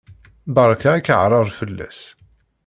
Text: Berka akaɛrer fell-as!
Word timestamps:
Berka 0.55 0.89
akaɛrer 0.97 1.47
fell-as! 1.57 1.99